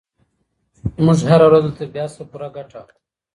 موږ 1.05 1.19
هره 1.29 1.45
ورځ 1.49 1.63
له 1.67 1.73
طبیعت 1.79 2.09
څخه 2.13 2.23
پوره 2.31 2.47
ګټه 2.55 2.75
اخلو. 2.81 2.99